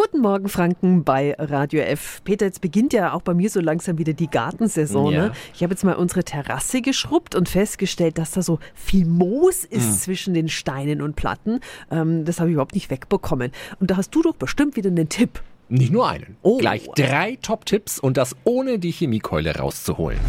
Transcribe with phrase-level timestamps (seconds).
[0.00, 2.20] Guten Morgen, Franken, bei Radio F.
[2.22, 5.12] Peter, jetzt beginnt ja auch bei mir so langsam wieder die Gartensaison.
[5.12, 5.22] Ja.
[5.26, 5.32] Ne?
[5.52, 10.04] Ich habe jetzt mal unsere Terrasse geschrubbt und festgestellt, dass da so viel Moos ist
[10.04, 11.58] zwischen den Steinen und Platten.
[11.90, 13.50] Ähm, das habe ich überhaupt nicht wegbekommen.
[13.80, 15.42] Und da hast du doch bestimmt wieder einen Tipp.
[15.68, 16.36] Nicht nur einen.
[16.42, 16.58] Oh.
[16.58, 20.20] Gleich drei Top-Tipps und das ohne die Chemiekeule rauszuholen.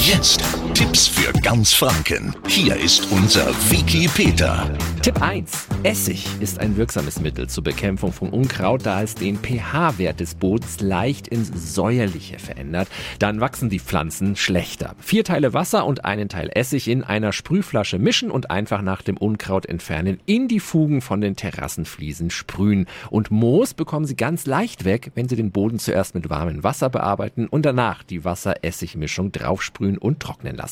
[0.00, 0.44] Jetzt
[0.78, 2.36] Tipps für ganz Franken.
[2.46, 4.70] Hier ist unser Wiki Peter.
[5.02, 5.66] Tipp 1.
[5.82, 10.78] Essig ist ein wirksames Mittel zur Bekämpfung von Unkraut, da es den pH-Wert des Bodens
[10.80, 12.86] leicht ins Säuerliche verändert.
[13.18, 14.94] Dann wachsen die Pflanzen schlechter.
[15.00, 19.16] Vier Teile Wasser und einen Teil Essig in einer Sprühflasche mischen und einfach nach dem
[19.16, 22.86] Unkraut entfernen in die Fugen von den Terrassenfliesen sprühen.
[23.10, 26.88] Und Moos bekommen Sie ganz leicht weg, wenn Sie den Boden zuerst mit warmem Wasser
[26.88, 30.67] bearbeiten und danach die Wasser-Essig-Mischung draufsprühen und trocknen lassen.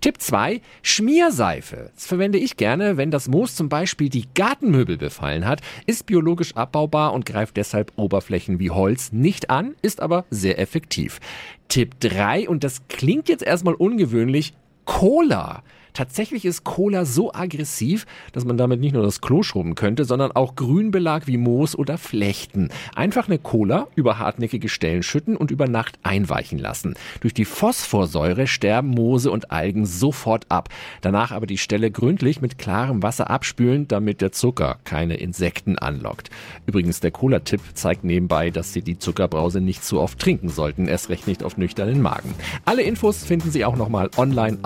[0.00, 0.60] Tipp 2.
[0.82, 1.90] Schmierseife.
[1.94, 6.56] Das verwende ich gerne, wenn das Moos zum Beispiel die Gartenmöbel befallen hat, ist biologisch
[6.56, 11.20] abbaubar und greift deshalb Oberflächen wie Holz nicht an, ist aber sehr effektiv.
[11.68, 14.54] Tipp 3, und das klingt jetzt erstmal ungewöhnlich,
[14.86, 15.62] Cola.
[15.96, 20.30] Tatsächlich ist Cola so aggressiv, dass man damit nicht nur das Klo schrubben könnte, sondern
[20.30, 22.68] auch Grünbelag wie Moos oder Flechten.
[22.94, 26.96] Einfach eine Cola über hartnäckige Stellen schütten und über Nacht einweichen lassen.
[27.20, 30.68] Durch die Phosphorsäure sterben Moose und Algen sofort ab.
[31.00, 36.28] Danach aber die Stelle gründlich mit klarem Wasser abspülen, damit der Zucker keine Insekten anlockt.
[36.66, 41.08] Übrigens, der Cola-Tipp zeigt nebenbei, dass Sie die Zuckerbrause nicht zu oft trinken sollten, erst
[41.08, 42.34] recht nicht auf nüchternen Magen.
[42.66, 44.58] Alle Infos finden Sie auch nochmal online